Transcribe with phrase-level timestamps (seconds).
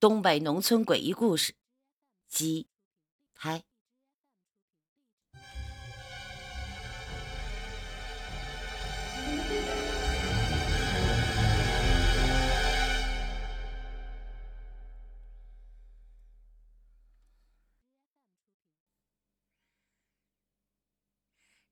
[0.00, 1.54] 东北农村诡异故事：
[2.26, 2.66] 鸡
[3.34, 3.62] 胎。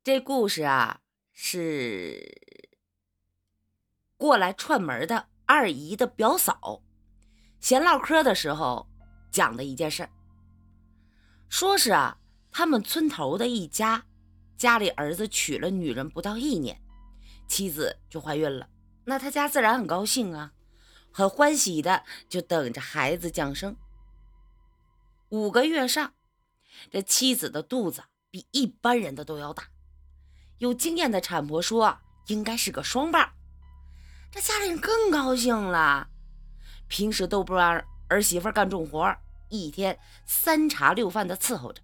[0.04, 1.00] 这故事啊，
[1.32, 2.42] 是
[4.18, 6.82] 过来串门的二姨的表嫂
[7.60, 8.86] 闲唠嗑的时候
[9.30, 10.08] 讲的一件事。
[11.48, 12.18] 说是啊，
[12.50, 14.04] 他们村头的一家
[14.56, 16.80] 家里儿子娶了女人不到一年，
[17.46, 18.68] 妻子就怀孕了，
[19.04, 20.52] 那他家自然很高兴啊，
[21.10, 23.76] 很欢喜的就等着孩子降生。
[25.30, 26.14] 五个月上，
[26.90, 29.64] 这妻子的肚子比一般人的都要大。
[30.58, 33.30] 有经验的产婆说，应该是个双胞。
[34.30, 36.08] 这家里人更高兴了，
[36.88, 39.16] 平时都不让儿媳妇干重活，
[39.48, 41.80] 一天三茶六饭的伺候着，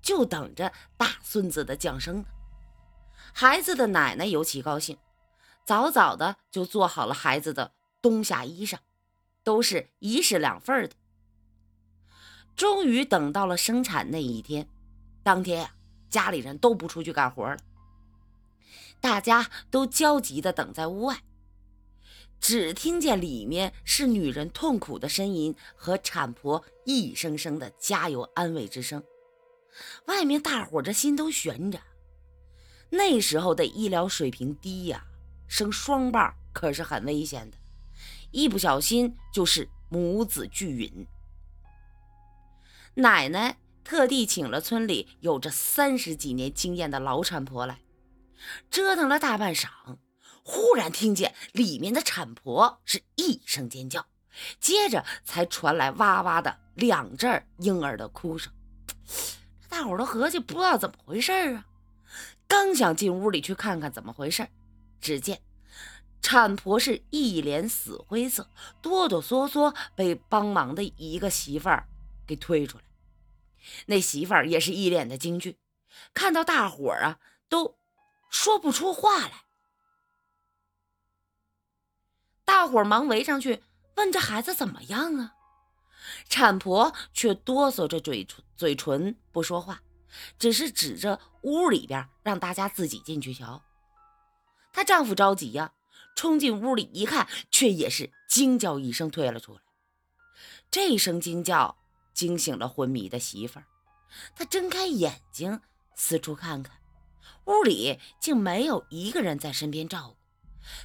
[0.00, 2.24] 就等着大孙子的降生呢。
[3.34, 4.98] 孩子的奶奶尤其高兴，
[5.64, 8.78] 早早的就做好了孩子的冬夏衣裳，
[9.42, 10.94] 都是一式两份的。
[12.54, 14.68] 终于等到了生产那一天，
[15.22, 15.74] 当天呀，
[16.10, 17.56] 家里人都不出去干活了。
[19.00, 21.22] 大家都焦急的等在屋外，
[22.42, 29.02] 只听见里面是女人痛苦的呻吟和产婆一声声的加油安慰之声。
[30.06, 31.80] 外面大伙这心都悬着。
[32.90, 35.04] 那时候的医疗水平低呀，
[35.46, 37.56] 生双胞可是很危险的，
[38.32, 41.06] 一不小心就是母子俱陨。
[42.94, 47.78] 奶奶特地请了村里有着三十几年经验的老产婆来。
[48.68, 49.68] 折腾了大半晌，
[50.42, 54.06] 忽然听见里面的产婆是一声尖叫，
[54.60, 58.52] 接着才传来哇哇的两阵婴儿的哭声。
[59.68, 61.66] 大伙都合计不知道怎么回事啊，
[62.46, 64.48] 刚想进屋里去看看怎么回事，
[65.00, 65.40] 只见
[66.20, 68.50] 产婆是一脸死灰色，
[68.80, 71.88] 哆哆嗦嗦被帮忙的一个媳妇儿
[72.26, 72.84] 给推出来。
[73.86, 75.58] 那媳妇儿也是一脸的惊惧，
[76.12, 77.18] 看到大伙儿啊
[77.48, 77.78] 都。
[78.30, 79.44] 说不出话来，
[82.44, 83.62] 大伙忙围上去
[83.96, 85.34] 问：“这孩子怎么样啊？”
[86.28, 89.82] 产婆却哆嗦着嘴唇，嘴唇不说话，
[90.38, 93.62] 只是指着屋里边让大家自己进去瞧。
[94.72, 95.72] 她丈夫着急呀，
[96.16, 99.60] 冲进屋里一看，却也是惊叫一声退了出来。
[100.70, 101.76] 这声惊叫
[102.14, 103.66] 惊醒了昏迷的媳妇儿，
[104.34, 105.60] 她睁开眼睛
[105.94, 106.76] 四处看看。
[107.46, 110.16] 屋里竟没有一个人在身边照顾，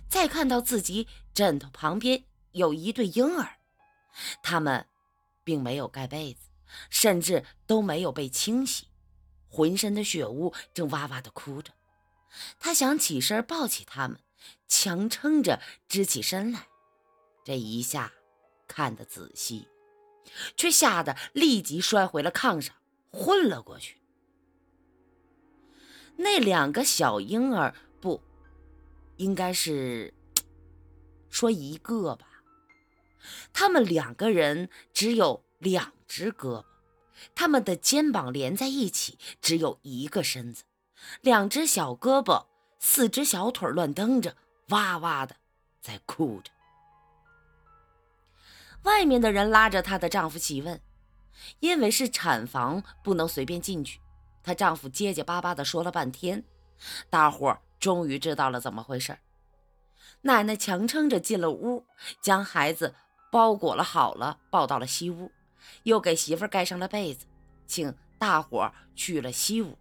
[0.10, 3.58] 再看到自己枕头旁边有一对婴儿，
[4.42, 4.88] 他们
[5.44, 6.50] 并没有盖被子，
[6.90, 8.88] 甚至都没有被清洗，
[9.48, 11.74] 浑身的血污正哇哇的哭着。
[12.60, 14.20] 他想起身抱起他们，
[14.68, 16.68] 强撑着支起身来，
[17.46, 18.12] 这一下
[18.68, 19.68] 看得仔细，
[20.56, 22.76] 却吓得立即摔回了炕上，
[23.12, 23.98] 昏了过去。
[26.18, 27.74] 那两个小婴儿，
[29.18, 30.14] 应该是
[31.30, 32.28] 说一个吧。
[33.52, 36.66] 他们两个人只有两只胳膊，
[37.36, 40.64] 他们的肩膀连在一起，只有一个身子，
[41.22, 42.46] 两只小胳膊，
[42.80, 44.38] 四只小腿乱蹬着，
[44.70, 45.36] 哇哇的
[45.82, 46.52] 在哭着。
[48.84, 50.80] 外面的人拉着她的丈夫细问，
[51.60, 54.00] 因为是产房，不能随便进去。
[54.42, 56.46] 她丈夫结结巴巴的说了半天，
[57.10, 59.18] 大伙终于知道了怎么回事。
[60.22, 61.86] 奶奶强撑着进了屋，
[62.22, 62.96] 将孩子
[63.32, 65.32] 包裹了好了，抱到了西屋，
[65.84, 67.26] 又给媳妇盖上了被子，
[67.66, 69.78] 请大伙去了西屋。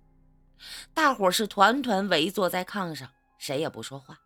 [0.95, 3.09] 大伙是团团围坐在炕上，
[3.39, 4.19] 谁也不说话。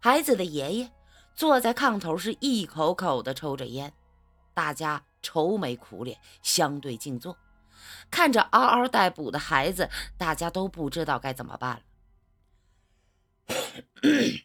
[0.00, 0.90] 孩子的爷爷
[1.34, 3.92] 坐在炕头，是一口口的抽着烟，
[4.54, 7.36] 大家愁眉苦脸，相对静坐。
[8.10, 9.88] 看着嗷嗷待哺的孩子，
[10.18, 11.82] 大家都不知道该怎么办了。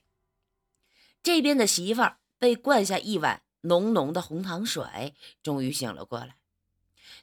[1.24, 6.38] 这边的媳妇儿被灌下一碗浓浓的红糖水，终于醒了过来。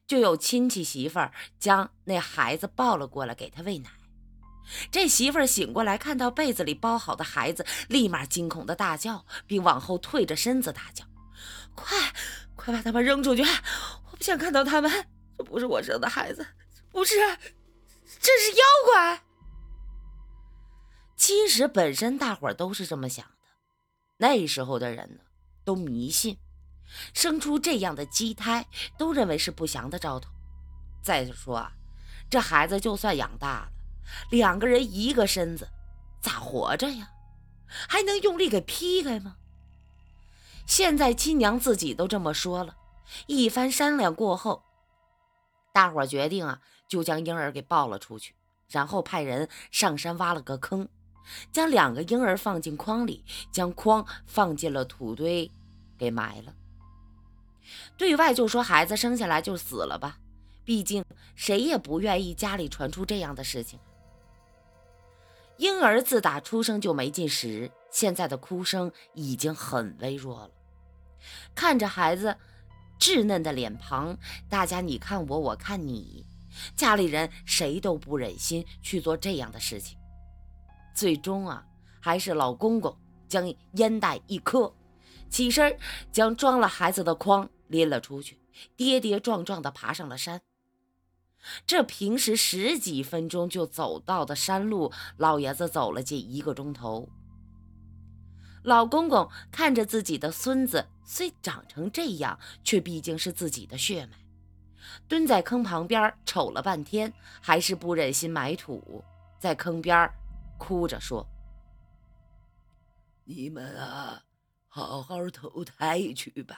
[0.06, 3.90] 就有亲戚媳妇儿将那孩子抱了过来，给他喂奶。
[4.90, 11.04] 这媳妇儿醒过来，看到被子里包好的孩子，立马惊恐的大叫，并往后退着身子大叫
[11.74, 12.12] ：“快，
[12.56, 13.42] 快把他们扔出去！
[13.42, 14.90] 我不想看到他们。”
[15.38, 16.46] 这不是我生的孩子，
[16.90, 17.16] 不是，
[18.20, 19.22] 这是妖怪。
[21.22, 23.46] 其实本身大伙儿都是这么想的。
[24.16, 25.20] 那时候的人呢，
[25.64, 26.36] 都迷信，
[27.14, 28.66] 生出这样的畸胎，
[28.98, 30.28] 都认为是不祥的兆头。
[31.00, 31.74] 再说啊，
[32.28, 33.68] 这孩子就算养大了，
[34.32, 35.68] 两个人一个身子，
[36.20, 37.10] 咋活着呀？
[37.68, 39.36] 还能用力给劈开吗？
[40.66, 42.74] 现在亲娘自己都这么说了，
[43.28, 44.64] 一番商量过后，
[45.72, 48.34] 大伙决定啊，就将婴儿给抱了出去，
[48.68, 50.88] 然后派人上山挖了个坑，
[51.50, 55.50] 将两个婴儿放进筐里，将筐放进了土堆，
[55.98, 56.54] 给埋了。
[57.96, 60.18] 对外就说孩子生下来就死了吧，
[60.64, 61.04] 毕竟
[61.34, 63.78] 谁也不愿意家里传出这样的事情。
[65.58, 70.50] 婴儿自打出生就没进食，现在的哭声已经很微弱了。
[71.54, 72.36] 看着孩子
[72.98, 74.18] 稚嫩的脸庞，
[74.48, 76.26] 大家你看我，我看你，
[76.74, 79.96] 家里人谁都不忍心去做这样的事情。
[80.94, 81.64] 最终啊，
[82.00, 82.96] 还是老公公
[83.28, 84.72] 将烟袋一磕，
[85.28, 85.76] 起身
[86.10, 88.38] 将装了孩子的筐拎了出去，
[88.76, 90.40] 跌跌撞撞地爬上了山。
[91.66, 97.08] 这平时十几分钟就走到的山路，老爷子走了近一个钟头。
[98.62, 104.16] 老公公看着自己的孙子，虽长成这样，却毕竟是自己的血脉，
[105.08, 109.02] 蹲在坑旁边瞅了半天，还是不忍心埋土，
[109.40, 110.08] 在坑边
[110.62, 111.26] 哭着说
[113.26, 114.22] ：“你们啊，
[114.68, 116.56] 好好投胎去吧。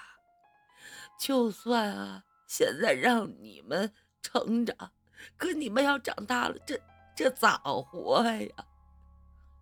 [1.18, 3.90] 就算啊，现在让你们……”
[4.20, 4.90] 成长，
[5.36, 6.80] 可你们要长大了，这
[7.14, 8.66] 这咋活呀？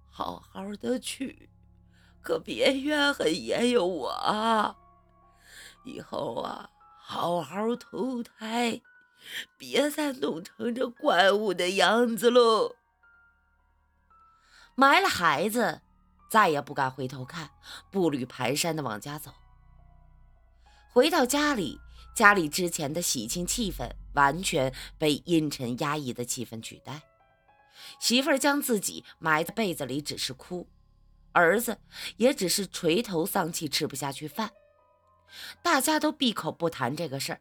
[0.08, 1.50] 好好的去，
[2.22, 4.78] 可别怨恨爷爷我啊！
[5.84, 8.80] 以后啊，好好投胎，
[9.58, 12.76] 别再弄成这怪物的样子喽。
[14.74, 15.80] 埋了孩子，
[16.30, 17.50] 再也不敢回头看，
[17.90, 19.32] 步履蹒跚的往家走。
[20.92, 21.80] 回到家里。
[22.14, 27.00] 家里之前的喜庆气氛完全被阴沉压抑的气氛取代。
[27.98, 30.66] 媳妇儿将自己埋在被子里，只是哭；
[31.32, 31.78] 儿子
[32.18, 34.50] 也只是垂头丧气，吃不下去饭。
[35.62, 37.40] 大家都闭口不谈这个事儿。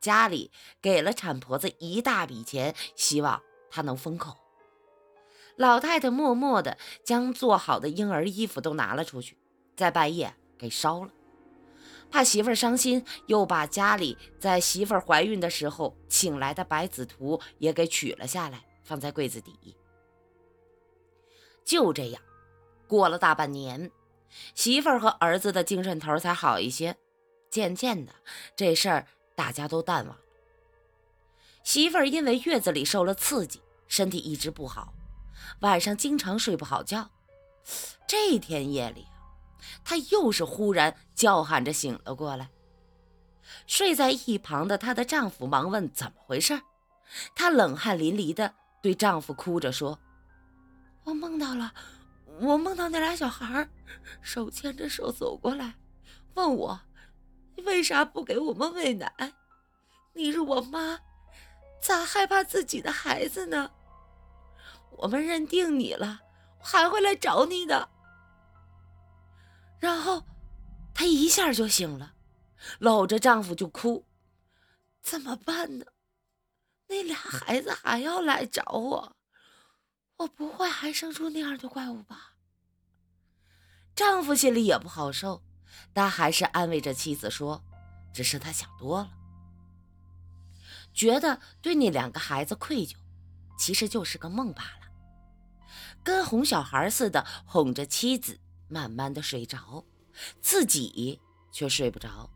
[0.00, 0.50] 家里
[0.80, 4.38] 给了产婆子一大笔钱，希望她能封口。
[5.58, 9.36] 老太太默默地将做好的婴儿衣服都拿了出去，
[9.76, 11.10] 在半夜给烧了。
[12.10, 19.76] 怕媳妇儿伤心，又把家里在媳妇儿怀孕的时候请来的百子图也给取了下来，放在柜子底。
[21.64, 22.22] 就这样，
[22.86, 23.90] 过了大半年，
[24.54, 26.96] 媳妇儿和儿子的精神头才好一些。
[27.50, 28.12] 渐渐的，
[28.54, 30.20] 这事儿大家都淡忘了。
[31.64, 34.94] 媳妇儿因为月子里受了刺激，身体一直不好，
[35.60, 37.10] 晚上经常睡不好觉。
[38.06, 39.06] 这天夜里。
[39.84, 42.48] 她又是忽然叫喊着醒了过来，
[43.66, 46.60] 睡在一旁的她的丈夫忙问怎么回事，
[47.34, 49.98] 她冷汗淋漓的对丈夫哭着说
[51.04, 51.72] ：“我梦到了，
[52.40, 53.68] 我梦到那俩小孩
[54.22, 55.74] 手牵着手走过来，
[56.34, 56.80] 问我
[57.64, 59.32] 为啥不给我们喂奶？
[60.14, 61.00] 你是我妈，
[61.82, 63.70] 咋害怕自己的孩子呢？
[64.90, 66.20] 我们认定你了，
[66.58, 67.88] 还会来找你的。”
[69.78, 70.24] 然后，
[70.92, 72.14] 她一下就醒了，
[72.80, 74.04] 搂着丈夫就哭
[75.00, 75.86] ：“怎么办呢？
[76.88, 79.16] 那俩孩子还要来找我，
[80.16, 82.34] 我不会还生出那样的怪物吧？”
[83.94, 85.42] 丈夫心里也不好受，
[85.92, 87.62] 但还是安慰着妻子说
[88.14, 89.10] ：“只是他想多了，
[90.92, 92.96] 觉得对那两个孩子愧疚，
[93.58, 94.77] 其实就是个梦罢了。”
[96.08, 98.40] 跟哄小孩似的哄着妻子。
[98.66, 99.84] 慢慢的睡着，
[100.40, 101.20] 自己
[101.52, 102.30] 却睡不着，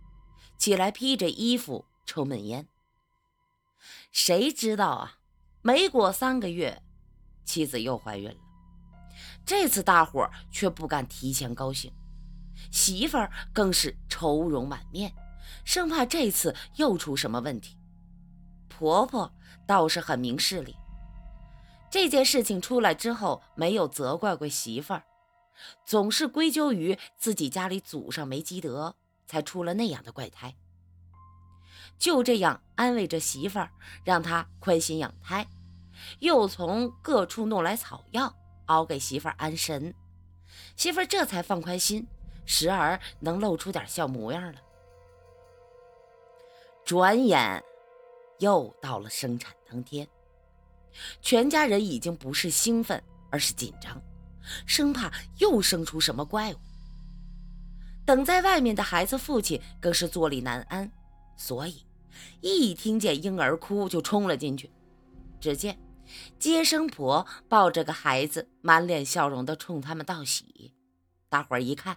[0.58, 2.68] 起来披着衣服抽闷烟。
[4.10, 5.18] 谁知道啊？
[5.62, 6.82] 没过三个月，
[7.46, 8.36] 妻子又怀孕了。
[9.46, 11.90] 这次大伙却不敢提前高兴，
[12.70, 15.14] 媳妇儿更是愁容满面，
[15.64, 17.78] 生怕这次又出什么问题。
[18.68, 19.32] 婆婆
[19.66, 20.76] 倒是很明事理，
[21.92, 25.04] 这件事情出来之后，没有责怪过媳妇儿。
[25.84, 28.96] 总是归咎于自己家里祖上没积德，
[29.26, 30.56] 才出了那样的怪胎。
[31.98, 33.70] 就这样安慰着媳妇儿，
[34.04, 35.46] 让她宽心养胎，
[36.20, 38.34] 又从各处弄来草药
[38.66, 39.94] 熬给媳妇儿安神，
[40.74, 42.06] 媳妇儿这才放宽心，
[42.46, 44.62] 时而能露出点笑模样了。
[46.86, 47.62] 转眼
[48.38, 50.08] 又到了生产当天，
[51.20, 54.00] 全家人已经不是兴奋，而是紧张。
[54.66, 56.56] 生怕又生出什么怪物。
[58.04, 60.90] 等在外面的孩子父亲更是坐立难安，
[61.36, 61.86] 所以
[62.40, 64.70] 一听见婴儿哭就冲了进去。
[65.40, 65.78] 只见
[66.38, 70.74] 接生婆抱着个孩子，满脸笑容的冲他们道喜。
[71.28, 71.96] 大伙儿一看，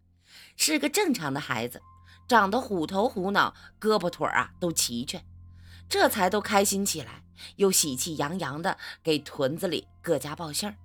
[0.56, 1.80] 是个正常的孩子，
[2.28, 5.24] 长得虎头虎脑，胳膊腿啊都齐全，
[5.88, 7.22] 这才都开心起来，
[7.56, 10.76] 又喜气洋洋的给屯子里各家报信儿。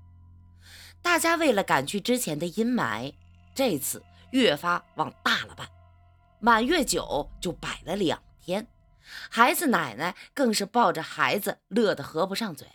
[1.01, 3.13] 大家为了赶去之前的阴霾，
[3.53, 5.67] 这次越发往大了办，
[6.39, 8.65] 满月酒就摆了两天，
[9.29, 12.67] 孩子奶奶更是抱着孩子乐得合不上嘴。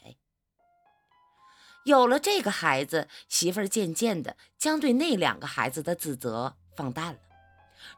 [1.85, 7.19] 有了这个孩子，媳妇儿渐渐的将对那两个孩子的自责放淡了，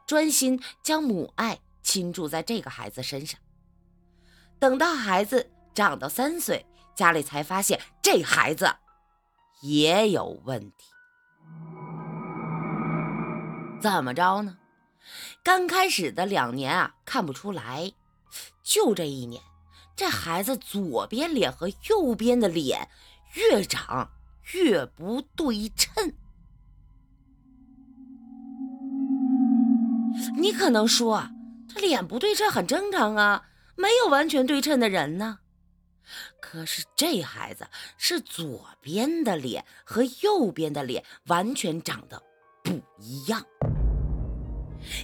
[0.07, 3.40] 专心将母爱倾注在这个孩子身上。
[4.61, 6.63] 等到孩子长到三岁，
[6.93, 8.71] 家里才发现这孩子。
[9.63, 10.85] 也有问题，
[13.81, 14.57] 怎么着呢？
[15.43, 17.91] 刚开始的两年啊，看不出来，
[18.61, 19.41] 就这一年，
[19.95, 22.87] 这孩子左边脸和右边的脸
[23.33, 24.11] 越长
[24.53, 26.13] 越不对称。
[30.37, 31.23] 你可能说，
[31.67, 33.45] 这脸不对称很正常啊，
[33.81, 35.39] 没有完全对称的人呢。
[36.39, 42.21] 可是这孩子是左边的脸和右边的脸完全长得
[42.63, 43.45] 不一样。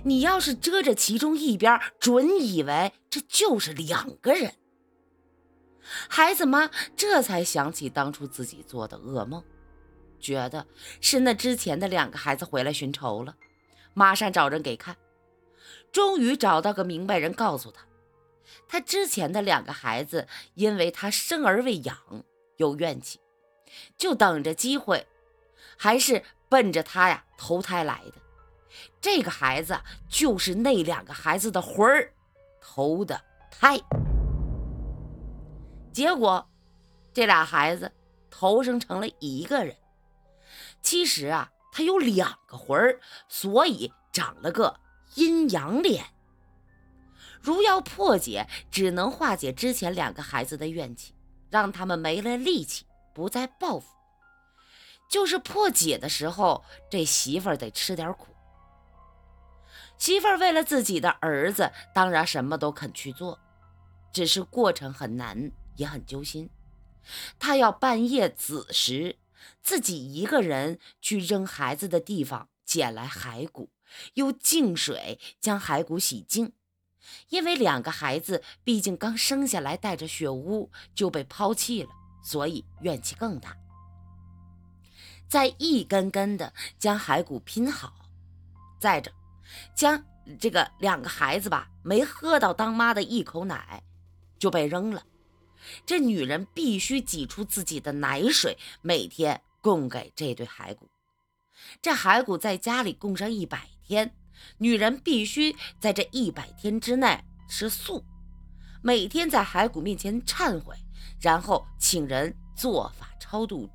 [0.03, 4.53] 你要是遮着其中一边，准以为这就是两个人。
[6.09, 9.41] 孩子妈这才想起当初自己做的噩梦，
[10.19, 10.65] 觉得
[10.99, 13.35] 是那之前的两个孩子回来寻仇了，
[13.93, 14.97] 马上找人给看，
[15.93, 17.86] 终于找到个明白人，告诉他。
[18.67, 21.97] 他之前的两个孩子，因为他生而未养，
[22.57, 23.19] 有怨气，
[23.97, 25.07] 就等着机会，
[25.77, 28.13] 还是奔着他呀投胎来的。
[28.99, 32.11] 这个孩子就是那两个孩子的魂儿
[32.61, 33.19] 投的
[33.49, 33.79] 胎。
[35.93, 36.47] 结果，
[37.13, 37.91] 这俩孩子
[38.29, 39.75] 投生成了一个人。
[40.81, 44.79] 其实啊，他有两个魂儿，所以长了个
[45.15, 46.05] 阴阳脸。
[47.47, 51.13] 如要破解，只能化解之前两个孩子的怨气，
[51.49, 53.87] 让他们没了力气，不再报复。
[55.09, 58.35] 就是破解的时候，这媳妇儿得吃点苦。
[59.97, 63.39] 媳妇儿为了自己的儿子，当然什么都肯去做，
[64.11, 66.49] 只是过程很难，也很揪心。
[67.39, 69.15] 她要半夜子时，
[69.63, 73.69] 自己一个人去扔孩子的地方捡来骸骨，
[74.15, 76.51] 用净水将骸骨洗净。
[77.29, 81.89] 因为两个孩子毕竟刚生下来带着血污就被抛弃了，
[82.23, 83.55] 所以怨气更大。
[85.27, 87.93] 再一根根的将骸骨拼好，
[88.79, 89.11] 再者
[89.75, 90.03] 将
[90.39, 93.83] 这个两个孩子吧没喝到当妈的一口奶
[94.39, 95.03] 就被扔了。
[95.85, 100.87] 这女人必须挤出自己的奶水，每天供给这对骸骨。
[101.81, 104.15] 这骸骨在家里供上一百天。
[104.57, 108.03] 女人必须在这一百天之内吃素，
[108.81, 110.75] 每天在骸骨面前忏悔，
[111.19, 113.69] 然后请人做法超度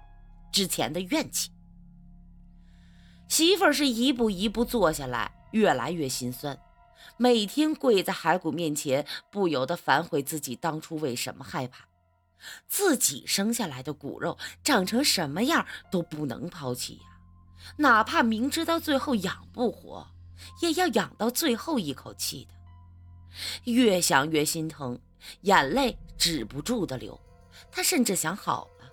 [0.50, 1.50] 之前的怨气。
[3.28, 6.58] 媳妇儿是一步一步做下来，越来越心酸，
[7.16, 11.86] 每天跪在骸骨面前，不由得反悔自己当初为什么害怕，
[12.68, 17.06] 自己生下来的骨肉长成什么样都不能抛弃呀，
[17.78, 20.11] 哪怕明知道最后养不活。
[20.60, 24.98] 也要养到最后一口气的，越想越心疼，
[25.42, 27.18] 眼泪止不住的流。
[27.70, 28.90] 他甚至想好了，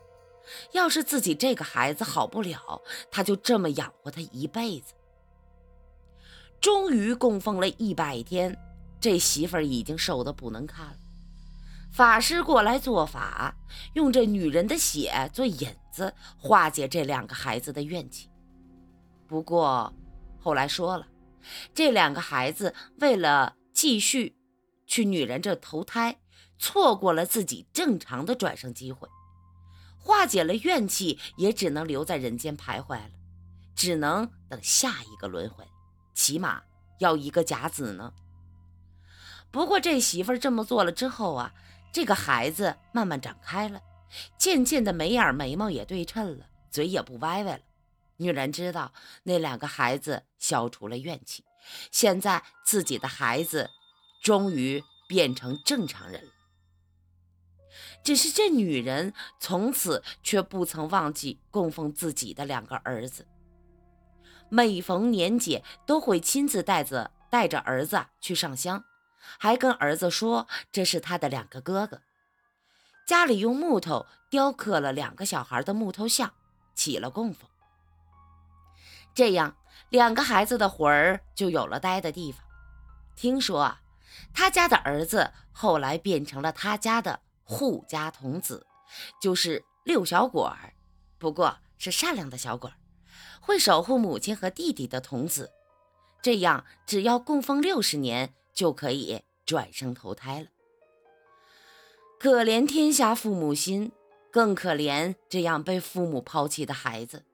[0.74, 4.94] 要是自己这个孩子好不了，他就这么养活他一辈子。
[6.62, 8.58] 终于供奉了一百天，
[9.00, 10.98] 这媳妇儿已经瘦得不能看了。
[11.91, 13.56] 法师过来做法，
[13.94, 18.29] 用这女人的血做引子，化解这两个孩子的怨气。
[19.27, 19.91] 不过
[20.39, 21.08] 后来说了。
[21.74, 24.38] 这两个孩子为了继续
[24.86, 26.20] 去女人这投胎，
[26.58, 29.08] 错过了自己正常的转生机会，
[29.98, 33.12] 化解了怨气，也只能留在人间徘徊了，
[33.75, 35.65] 只能等下一个轮回，
[36.13, 36.63] 起码
[37.00, 38.13] 要一个甲子呢。
[39.51, 41.53] 不过这媳妇这么做了之后啊，
[41.91, 43.82] 这个孩子慢慢长开了，
[44.38, 47.63] 渐渐的眉眼眉毛也对称了，嘴也不歪歪了。
[48.20, 51.44] 女人知道那两个孩子消除了怨气，
[51.90, 53.70] 现在自己的孩子
[54.22, 56.32] 终于变成正常人了。
[58.04, 63.26] 只是这女人从此却不曾忘记供奉自己的两个儿子。
[64.50, 68.84] 每逢年节都会亲自带着带着儿子去上香，
[69.38, 72.02] 还跟儿子说这是他的两个哥哥。
[73.06, 76.34] 家里用木头雕刻了两个小孩的木头像，
[76.76, 77.50] 起了供奉。
[79.13, 79.58] 这样，
[79.89, 82.42] 两个孩子的魂儿就有了待的地方。
[83.16, 83.82] 听说啊，
[84.34, 88.66] 他家的儿子后来变成了他家的护家童子，
[89.22, 90.74] 就是六小鬼儿，
[91.18, 92.74] 不过是善良的小鬼儿，
[93.42, 95.51] 会守护母亲和弟弟的童子。
[96.22, 100.48] 这样，只要供奉六十年，就可以转生投胎了。
[102.20, 103.92] 可怜天下父母心，
[104.32, 107.25] 更可怜这样被父母抛弃的孩子。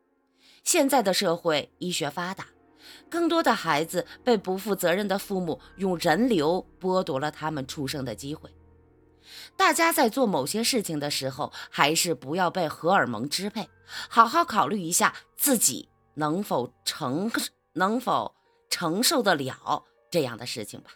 [0.65, 2.47] 现在的社会医学发达，
[3.07, 8.49] 更多的孩子被不负责任的父母用人流剥夺了他们出生的机会。
[9.55, 13.69] 大家在做某些事情的时候，还是不要被荷尔蒙支配，
[14.09, 17.31] 好好考虑一下自己能否承
[17.73, 18.35] 能否
[18.69, 20.91] 承受得了这样的事情吧。